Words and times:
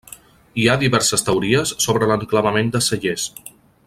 Hi 0.61 0.63
ha 0.69 0.77
diverses 0.83 1.25
teories 1.27 1.73
sobre 1.87 2.09
l'enclavament 2.13 2.73
de 2.77 2.83
Cellers. 2.87 3.29